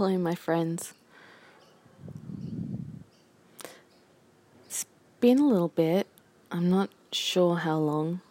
[0.00, 0.94] Hello, my friends.
[4.64, 4.86] It's
[5.20, 6.06] been a little bit.
[6.50, 8.22] I'm not sure how long,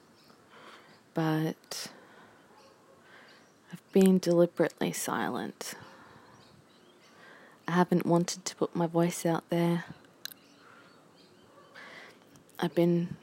[1.13, 1.91] but
[3.71, 5.75] I've been deliberately silent.
[7.67, 9.83] I haven't wanted to put my voice out there.
[12.57, 13.15] I've been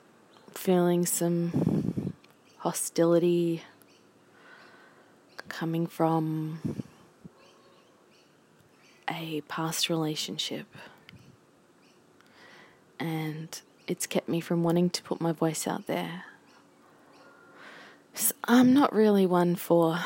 [0.54, 2.14] feeling some
[2.58, 3.64] hostility
[5.48, 6.60] coming from
[9.08, 10.66] a past relationship.
[12.98, 16.24] And it's kept me from wanting to put my voice out there.
[18.14, 19.98] So I'm not really one for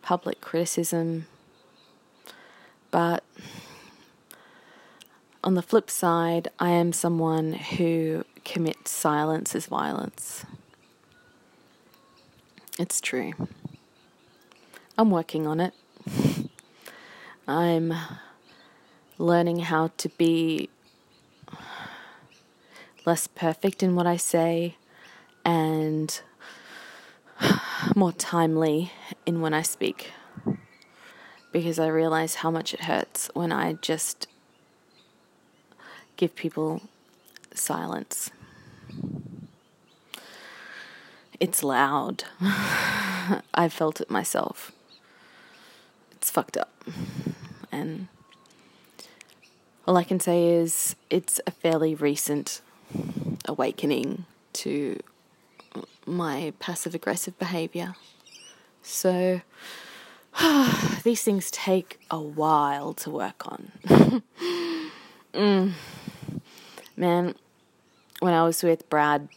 [0.00, 1.26] public criticism,
[2.90, 3.22] but
[5.44, 10.46] on the flip side, I am someone who commits silence as violence.
[12.78, 13.32] It's true.
[14.96, 15.74] I'm working on it.
[17.48, 17.94] I'm
[19.16, 20.68] learning how to be
[23.06, 24.76] less perfect in what I say
[25.46, 26.20] and
[27.96, 28.92] more timely
[29.24, 30.12] in when I speak
[31.50, 34.26] because I realize how much it hurts when I just
[36.18, 36.82] give people
[37.54, 38.30] silence.
[41.40, 42.24] It's loud.
[43.54, 44.72] I felt it myself.
[46.12, 46.84] It's fucked up.
[47.78, 48.08] And
[49.86, 52.60] all I can say is it's a fairly recent
[53.46, 55.00] awakening to
[56.04, 57.94] my passive aggressive behavior.
[58.82, 59.40] So
[61.04, 63.72] these things take a while to work on.
[65.34, 65.72] mm.
[66.96, 67.34] Man,
[68.20, 69.28] when I was with Brad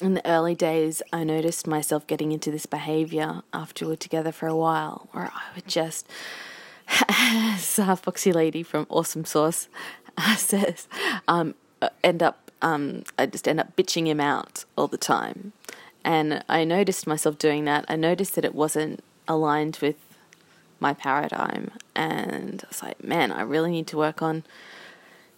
[0.00, 4.32] in the early days, I noticed myself getting into this behavior after we were together
[4.32, 6.08] for a while, where I would just,
[7.08, 9.68] uh, Foxy Lady from Awesome Sauce
[10.36, 10.88] says,
[11.26, 11.54] um,
[12.04, 15.52] end up um, I just end up bitching him out all the time.
[16.04, 17.84] And I noticed myself doing that.
[17.88, 19.96] I noticed that it wasn't aligned with
[20.80, 21.72] my paradigm.
[21.94, 24.44] And I was like, man, I really need to work on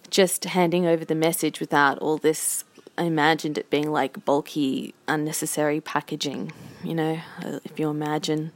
[0.09, 2.63] just handing over the message without all this.
[2.97, 6.51] I imagined it being like bulky, unnecessary packaging.
[6.83, 7.19] You know,
[7.63, 8.51] if you imagine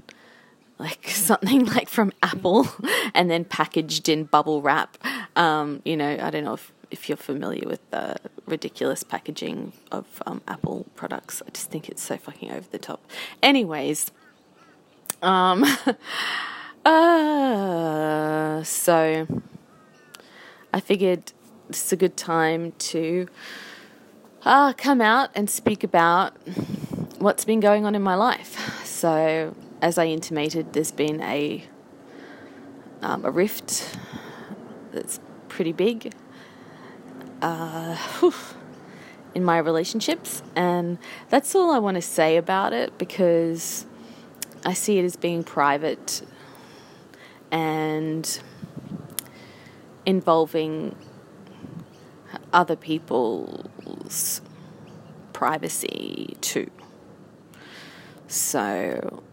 [0.79, 2.67] like something like from Apple
[3.13, 4.97] and then packaged in bubble wrap.
[5.35, 8.15] Um, you know, I don't know if if you're familiar with the
[8.47, 11.43] ridiculous packaging of um, Apple products.
[11.45, 13.05] I just think it's so fucking over the top.
[13.43, 14.09] Anyways,
[15.21, 15.63] um,
[16.85, 19.27] uh, so
[20.73, 21.31] I figured
[21.67, 23.27] this is a good time to
[24.43, 26.35] uh, come out and speak about
[27.19, 28.83] what's been going on in my life.
[28.85, 31.63] So, as I intimated, there's been a
[33.01, 33.97] um, a rift
[34.91, 36.13] that's pretty big
[37.41, 37.97] uh,
[39.35, 40.43] in my relationships.
[40.55, 40.97] And
[41.29, 43.85] that's all I want to say about it because
[44.65, 46.21] I see it as being private
[47.51, 48.39] and
[50.05, 50.95] involving
[52.51, 54.41] other people's
[55.33, 56.69] privacy too.
[58.27, 59.23] So,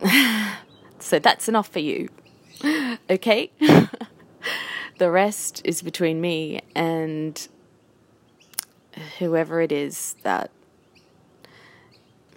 [0.98, 2.08] so that's enough for you.
[3.08, 3.50] Okay?
[4.98, 7.48] the rest is between me and
[9.18, 10.50] whoever it is that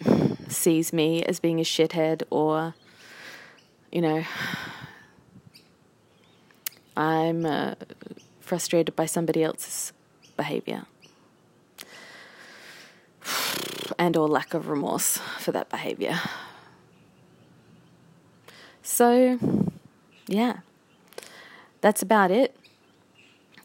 [0.48, 2.74] sees me as being a shithead or,
[3.92, 4.24] you know,
[6.98, 7.76] I'm uh,
[8.40, 9.94] frustrated by somebody else's
[10.38, 10.86] behavior
[14.00, 16.20] and or lack of remorse for that behavior.
[18.94, 19.40] So,
[20.28, 20.58] yeah
[21.84, 22.56] that's about it.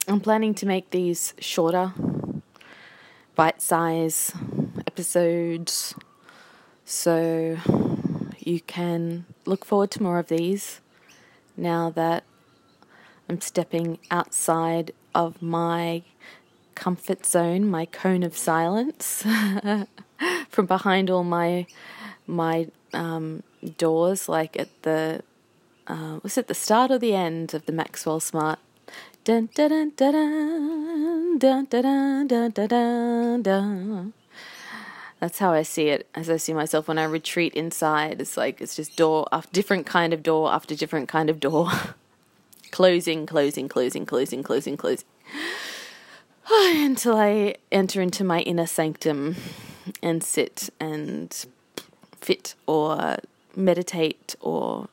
[0.09, 1.93] I'm planning to make these shorter,
[3.37, 4.33] bite size
[4.89, 5.94] episodes
[6.84, 7.56] so
[8.41, 10.80] you can look forward to more of these
[11.57, 12.25] now that
[13.28, 16.03] I'm stepping outside of my
[16.75, 19.25] comfort zone, my cone of silence,
[20.48, 21.66] from behind all my
[22.27, 23.45] my um,
[23.77, 25.22] doors, like at the
[25.87, 28.59] uh, was it the start or the end of the Maxwell Smart?
[29.25, 34.13] Dun dun dun dun dun dun dun dun dun dun.
[35.21, 36.07] That's how I see it.
[36.15, 39.87] As I see myself when I retreat inside, it's like it's just door after different
[39.87, 41.71] kind of door after different kind of door,
[42.71, 45.07] closing, closing, closing, closing, closing, closing,
[46.51, 49.37] until I enter into my inner sanctum
[50.03, 51.47] and sit and
[52.21, 53.16] fit or
[53.59, 54.89] meditate or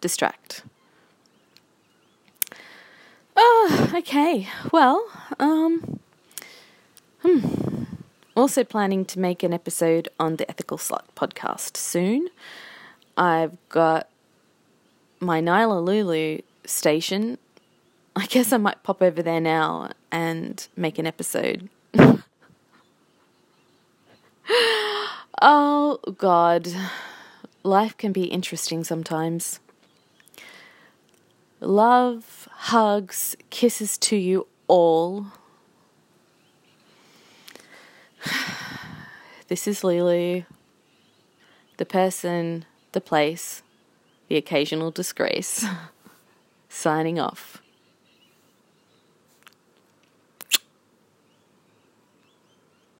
[0.00, 0.62] distract.
[3.36, 4.48] Oh, okay.
[4.72, 5.06] Well,
[5.38, 6.00] um,
[7.20, 7.84] hmm.
[8.34, 12.28] Also planning to make an episode on the Ethical Slut podcast soon.
[13.16, 14.08] I've got
[15.20, 17.38] my Nyla Lulu station.
[18.14, 21.68] I guess I might pop over there now and make an episode.
[25.42, 26.68] oh, God.
[27.66, 29.58] Life can be interesting sometimes.
[31.58, 35.26] Love, hugs, kisses to you all.
[39.48, 40.42] This is Lulu,
[41.76, 43.62] the person, the place,
[44.26, 45.64] the occasional disgrace,
[46.68, 47.62] signing off.